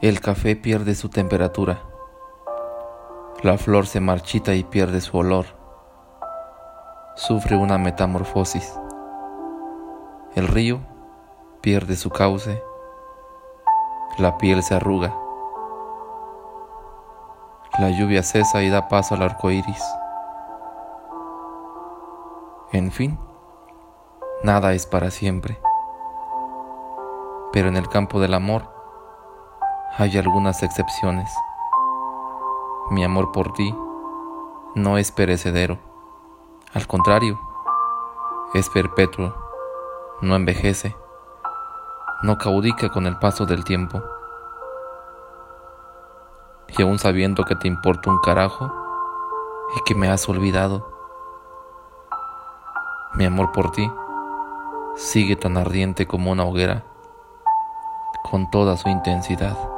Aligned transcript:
El 0.00 0.20
café 0.20 0.54
pierde 0.54 0.94
su 0.94 1.08
temperatura. 1.08 1.82
La 3.42 3.58
flor 3.58 3.88
se 3.88 3.98
marchita 3.98 4.54
y 4.54 4.62
pierde 4.62 5.00
su 5.00 5.18
olor. 5.18 5.46
Sufre 7.16 7.56
una 7.56 7.78
metamorfosis. 7.78 8.78
El 10.36 10.46
río 10.46 10.78
pierde 11.62 11.96
su 11.96 12.10
cauce. 12.10 12.62
La 14.18 14.38
piel 14.38 14.62
se 14.62 14.76
arruga. 14.76 15.12
La 17.80 17.90
lluvia 17.90 18.22
cesa 18.22 18.62
y 18.62 18.70
da 18.70 18.86
paso 18.86 19.16
al 19.16 19.22
arco 19.22 19.50
iris. 19.50 19.82
En 22.70 22.92
fin, 22.92 23.18
nada 24.44 24.74
es 24.74 24.86
para 24.86 25.10
siempre. 25.10 25.58
Pero 27.52 27.66
en 27.66 27.76
el 27.76 27.88
campo 27.88 28.20
del 28.20 28.34
amor, 28.34 28.77
hay 29.98 30.16
algunas 30.16 30.62
excepciones. 30.62 31.28
Mi 32.90 33.02
amor 33.02 33.32
por 33.32 33.52
ti 33.52 33.74
no 34.76 34.96
es 34.96 35.10
perecedero. 35.10 35.78
Al 36.72 36.86
contrario, 36.86 37.40
es 38.54 38.70
perpetuo, 38.70 39.34
no 40.20 40.36
envejece, 40.36 40.94
no 42.22 42.38
caudica 42.38 42.90
con 42.90 43.08
el 43.08 43.18
paso 43.18 43.44
del 43.44 43.64
tiempo. 43.64 44.00
Y 46.68 46.82
aún 46.82 47.00
sabiendo 47.00 47.44
que 47.44 47.56
te 47.56 47.66
importa 47.66 48.08
un 48.08 48.20
carajo 48.20 48.72
y 49.76 49.80
que 49.84 49.96
me 49.96 50.08
has 50.08 50.28
olvidado, 50.28 50.92
mi 53.14 53.24
amor 53.24 53.50
por 53.50 53.72
ti 53.72 53.90
sigue 54.94 55.34
tan 55.34 55.56
ardiente 55.56 56.06
como 56.06 56.30
una 56.30 56.44
hoguera, 56.44 56.84
con 58.30 58.48
toda 58.48 58.76
su 58.76 58.88
intensidad. 58.90 59.77